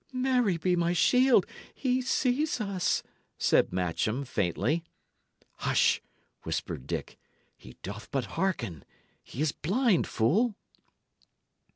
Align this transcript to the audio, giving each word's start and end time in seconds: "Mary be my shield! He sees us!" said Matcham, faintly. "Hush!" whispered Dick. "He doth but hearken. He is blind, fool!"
"Mary 0.13 0.57
be 0.57 0.75
my 0.75 0.93
shield! 0.93 1.45
He 1.75 2.01
sees 2.01 2.59
us!" 2.59 3.03
said 3.37 3.71
Matcham, 3.71 4.25
faintly. 4.25 4.83
"Hush!" 5.57 6.01
whispered 6.41 6.87
Dick. 6.87 7.19
"He 7.55 7.77
doth 7.83 8.09
but 8.09 8.25
hearken. 8.33 8.83
He 9.21 9.43
is 9.43 9.51
blind, 9.51 10.07
fool!" 10.07 10.55